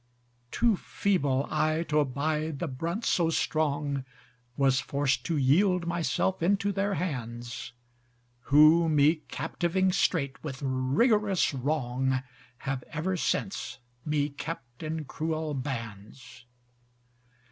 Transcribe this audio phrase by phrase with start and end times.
[0.49, 4.03] Too feeble I t'abide the brunt so strong,
[4.57, 7.73] Was forced to yield myself into their hands:
[8.45, 12.23] Who me captiving straight with rigorous wrong,
[12.65, 16.47] Have ever since me kept in cruel bands.